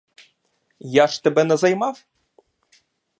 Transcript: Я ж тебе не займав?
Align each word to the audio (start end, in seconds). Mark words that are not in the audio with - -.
Я 1.03 1.07
ж 1.07 1.23
тебе 1.23 1.43
не 1.43 1.57
займав? 1.57 2.05